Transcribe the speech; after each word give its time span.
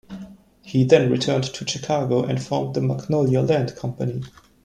He 0.63 0.83
then 0.83 1.11
returned 1.11 1.43
to 1.43 1.67
Chicago 1.67 2.23
and 2.23 2.41
formed 2.41 2.73
the 2.73 2.81
Magnolia 2.81 3.41
Land 3.41 3.75
Company. 3.75 4.23